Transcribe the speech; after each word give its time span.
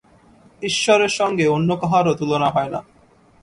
ঈশ্বরের 0.61 1.09
সঙ্গে 1.09 1.45
অন্য 1.47 1.69
কাহারও 1.75 2.13
তুলনা 2.13 2.49
হয় 2.49 2.69
না। 2.69 2.79